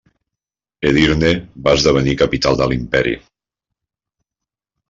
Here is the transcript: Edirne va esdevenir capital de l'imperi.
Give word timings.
Edirne 0.91 1.29
va 1.67 1.75
esdevenir 1.79 2.17
capital 2.23 2.57
de 2.63 2.69
l'imperi. 2.73 3.15